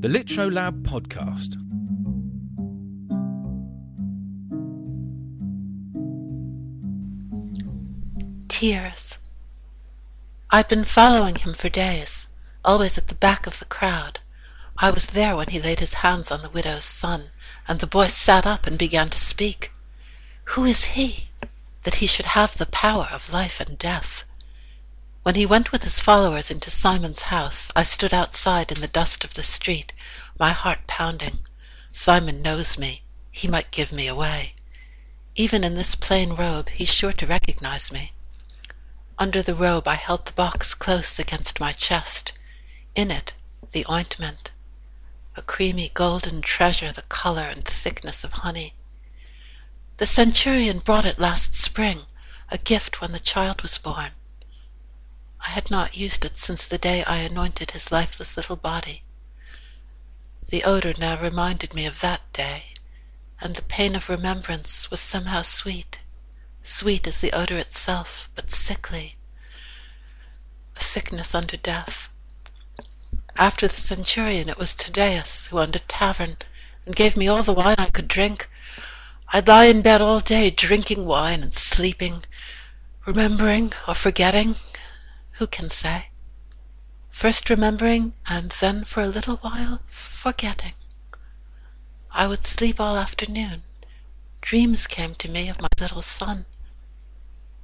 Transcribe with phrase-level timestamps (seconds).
[0.00, 1.56] The Litro Lab Podcast.
[8.48, 9.18] Tears.
[10.50, 12.28] I'd been following him for days,
[12.64, 14.20] always at the back of the crowd.
[14.76, 17.30] I was there when he laid his hands on the widow's son,
[17.66, 19.72] and the boy sat up and began to speak.
[20.54, 21.30] Who is he,
[21.82, 24.24] that he should have the power of life and death?
[25.28, 29.24] When he went with his followers into Simon's house, I stood outside in the dust
[29.24, 29.92] of the street,
[30.38, 31.40] my heart pounding.
[31.92, 33.02] Simon knows me.
[33.30, 34.54] He might give me away.
[35.34, 38.14] Even in this plain robe, he's sure to recognize me.
[39.18, 42.32] Under the robe, I held the box close against my chest.
[42.94, 43.34] In it,
[43.72, 44.52] the ointment,
[45.36, 48.72] a creamy golden treasure, the color and thickness of honey.
[49.98, 52.06] The centurion brought it last spring,
[52.48, 54.12] a gift when the child was born.
[55.40, 59.04] I had not used it since the day I anointed his lifeless little body.
[60.48, 62.74] The odor now reminded me of that day,
[63.40, 66.00] and the pain of remembrance was somehow sweet,
[66.62, 69.16] sweet as the odor itself, but sickly,
[70.76, 72.10] a sickness unto death.
[73.36, 76.36] After the centurion, it was Tadeus who owned a tavern
[76.84, 78.48] and gave me all the wine I could drink.
[79.28, 82.24] I'd lie in bed all day drinking wine and sleeping,
[83.06, 84.56] remembering or forgetting,
[85.38, 86.10] who can say?
[87.10, 90.74] First remembering, and then for a little while forgetting.
[92.10, 93.62] I would sleep all afternoon.
[94.40, 96.46] Dreams came to me of my little son.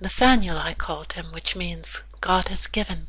[0.00, 3.06] Nathaniel I called him, which means God has given.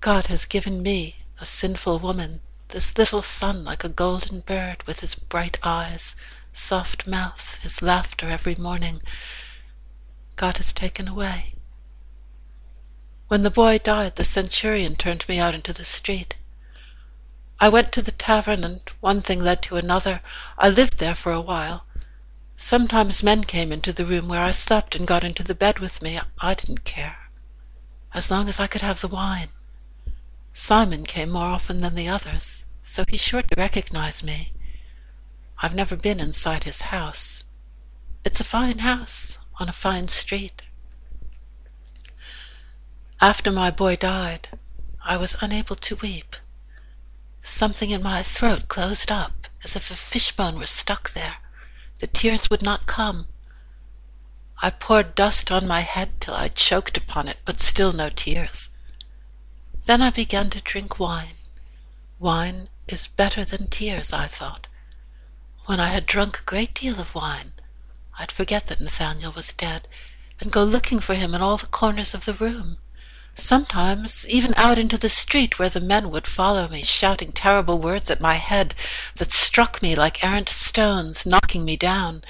[0.00, 5.00] God has given me, a sinful woman, this little son like a golden bird with
[5.00, 6.16] his bright eyes,
[6.54, 9.02] soft mouth, his laughter every morning.
[10.36, 11.54] God has taken away.
[13.28, 16.36] When the boy died, the centurion turned me out into the street.
[17.60, 20.22] I went to the tavern, and one thing led to another.
[20.56, 21.84] I lived there for a while.
[22.56, 26.00] Sometimes men came into the room where I slept and got into the bed with
[26.00, 26.18] me.
[26.38, 27.30] I didn't care,
[28.14, 29.50] as long as I could have the wine.
[30.54, 34.54] Simon came more often than the others, so he's sure to recognize me.
[35.58, 37.44] I've never been inside his house.
[38.24, 40.62] It's a fine house on a fine street.
[43.20, 44.48] After my boy died,
[45.04, 46.36] I was unable to weep.
[47.42, 51.38] Something in my throat closed up, as if a fishbone were stuck there.
[51.98, 53.26] The tears would not come.
[54.62, 58.68] I poured dust on my head till I choked upon it, but still no tears.
[59.86, 61.34] Then I began to drink wine.
[62.20, 64.68] Wine is better than tears, I thought.
[65.66, 67.54] When I had drunk a great deal of wine,
[68.16, 69.88] I'd forget that Nathaniel was dead,
[70.38, 72.78] and go looking for him in all the corners of the room
[73.38, 78.10] sometimes even out into the street where the men would follow me, shouting terrible words
[78.10, 78.74] at my head
[79.16, 82.22] that struck me like errant stones, knocking me down.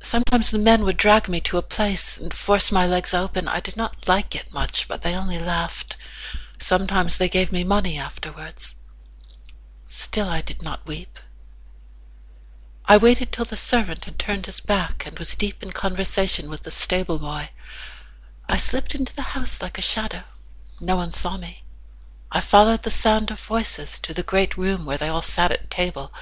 [0.00, 3.48] Sometimes the men would drag me to a place and force my legs open.
[3.48, 5.96] I did not like it much, but they only laughed.
[6.60, 8.76] Sometimes they gave me money afterwards.
[9.86, 11.18] Still I did not weep.
[12.86, 16.62] I waited till the servant had turned his back and was deep in conversation with
[16.62, 17.50] the stable boy.
[18.50, 20.22] I slipped into the house like a shadow.
[20.80, 21.64] No one saw me.
[22.32, 25.70] I followed the sound of voices to the great room where they all sat at
[25.70, 26.12] table.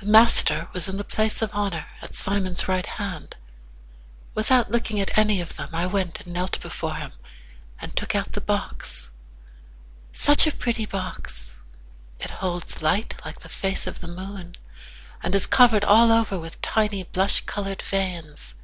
[0.00, 3.36] The master was in the place of honor at Simon's right hand.
[4.34, 7.12] Without looking at any of them, I went and knelt before him
[7.80, 9.10] and took out the box.
[10.14, 11.54] Such a pretty box!
[12.18, 14.54] It holds light like the face of the moon,
[15.22, 18.54] and is covered all over with tiny blush-colored veins.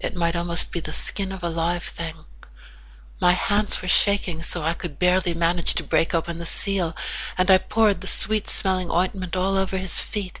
[0.00, 2.14] It might almost be the skin of a live thing.
[3.20, 6.96] My hands were shaking so I could barely manage to break open the seal,
[7.36, 10.40] and I poured the sweet-smelling ointment all over his feet.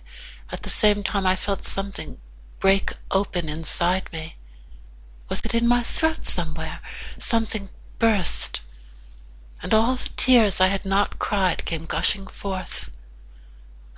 [0.52, 2.18] At the same time I felt something
[2.60, 4.36] break open inside me.
[5.28, 6.80] Was it in my throat somewhere?
[7.18, 8.60] Something burst,
[9.60, 12.90] and all the tears I had not cried came gushing forth.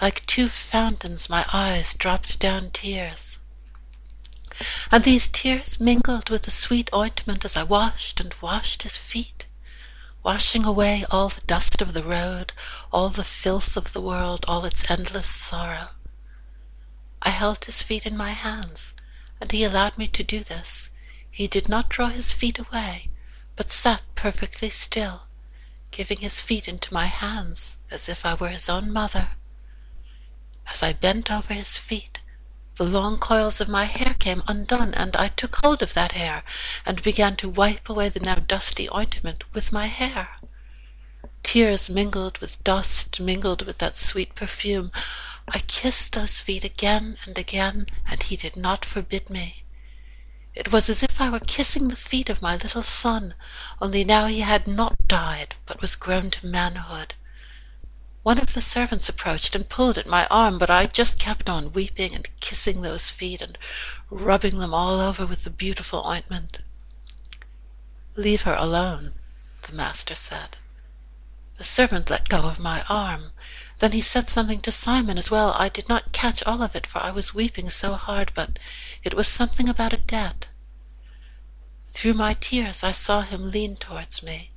[0.01, 3.40] Like two fountains my eyes dropped down tears.
[4.93, 9.47] And these tears mingled with the sweet ointment as I washed and washed his feet,
[10.23, 12.53] washing away all the dust of the road,
[12.93, 15.91] all the filth of the world, all its endless sorrow.
[17.23, 18.95] I held his feet in my hands,
[19.41, 20.91] and he allowed me to do this.
[21.31, 23.09] He did not draw his feet away,
[23.57, 25.23] but sat perfectly still,
[25.91, 29.31] giving his feet into my hands as if I were his own mother.
[30.67, 32.20] As I bent over his feet,
[32.77, 36.43] the long coils of my hair came undone, and I took hold of that hair,
[36.87, 40.29] and began to wipe away the now dusty ointment with my hair.
[41.43, 44.93] Tears mingled with dust, mingled with that sweet perfume.
[45.49, 49.65] I kissed those feet again and again, and he did not forbid me.
[50.55, 53.35] It was as if I were kissing the feet of my little son,
[53.81, 57.15] only now he had not died, but was grown to manhood.
[58.23, 61.73] One of the servants approached and pulled at my arm, but I just kept on
[61.73, 63.57] weeping and kissing those feet and
[64.11, 66.59] rubbing them all over with the beautiful ointment.
[68.17, 69.15] Leave her alone,
[69.63, 70.59] the master said.
[71.57, 73.33] The servant let go of my arm.
[73.79, 75.55] Then he said something to Simon as well.
[75.55, 78.59] I did not catch all of it, for I was weeping so hard, but
[79.03, 80.49] it was something about a debt.
[81.95, 84.51] Through my tears I saw him lean towards me,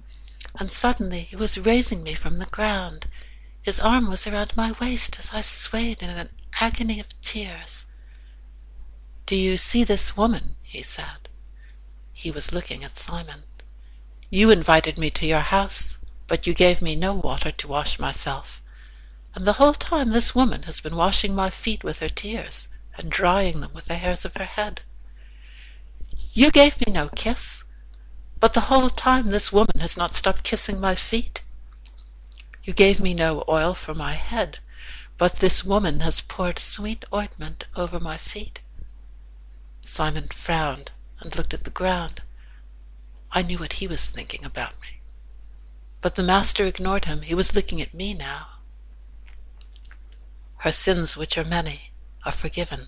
[0.59, 3.07] and suddenly he was raising me from the ground.
[3.63, 6.29] His arm was around my waist as I swayed in an
[6.61, 7.85] agony of tears.
[9.25, 10.55] Do you see this woman?
[10.61, 11.29] he said.
[12.13, 13.43] He was looking at Simon.
[14.29, 15.97] You invited me to your house
[16.33, 18.59] but you gave me no water to wash myself.
[19.35, 22.67] And the whole time this woman has been washing my feet with her tears,
[22.97, 24.81] and drying them with the hairs of her head.
[26.33, 27.63] You gave me no kiss,
[28.39, 31.42] but the whole time this woman has not stopped kissing my feet.
[32.63, 34.59] You gave me no oil for my head,
[35.17, 38.61] but this woman has poured sweet ointment over my feet.
[39.85, 42.21] Simon frowned and looked at the ground.
[43.31, 45.01] I knew what he was thinking about me.
[45.99, 47.21] But the master ignored him.
[47.21, 48.47] He was looking at me now.
[50.57, 51.91] Her sins, which are many,
[52.25, 52.87] are forgiven,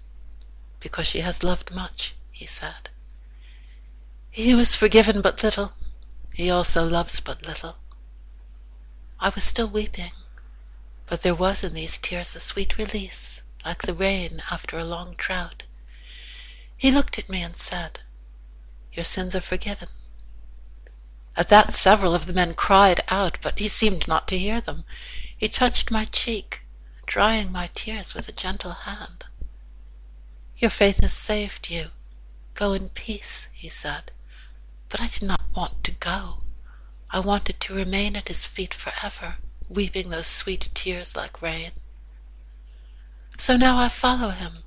[0.79, 2.89] because she has loved much, he said.
[4.29, 5.73] He is forgiven but little,
[6.33, 7.75] he also loves but little.
[9.19, 10.11] I was still weeping,
[11.05, 15.15] but there was in these tears a sweet release, like the rain after a long
[15.17, 15.63] drought.
[16.77, 18.01] He looked at me and said,
[18.93, 19.89] Your sins are forgiven.
[21.37, 24.85] At that several of the men cried out, but he seemed not to hear them.
[25.37, 26.61] He touched my cheek,
[27.05, 29.25] drying my tears with a gentle hand.
[30.57, 31.91] Your faith has saved you.
[32.53, 34.11] Go in peace, he said.
[34.87, 36.44] But I did not want to go.
[37.11, 39.37] I wanted to remain at his feet forever,
[39.69, 41.71] weeping those sweet tears like rain.
[43.37, 44.63] So now I follow him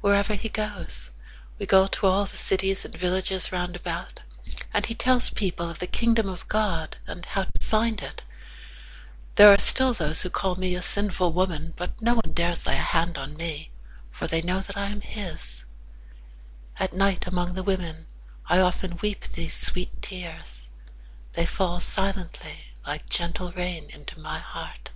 [0.00, 1.10] wherever he goes.
[1.58, 4.20] We go to all the cities and villages round about
[4.74, 8.22] and he tells people of the kingdom of God and how to find it.
[9.36, 12.74] There are still those who call me a sinful woman, but no one dares lay
[12.74, 13.70] a hand on me,
[14.10, 15.64] for they know that I am his.
[16.78, 18.06] At night among the women,
[18.48, 20.61] I often weep these sweet tears.
[21.34, 24.90] They fall silently like gentle rain into my heart.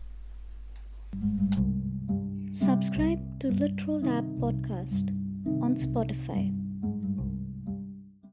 [2.52, 5.10] Subscribe to Litro Lab Podcast
[5.62, 6.65] on Spotify.